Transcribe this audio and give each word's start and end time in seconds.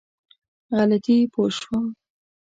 غلطي 0.77 1.17
پوه 1.33 1.49
شوم. 1.57 1.85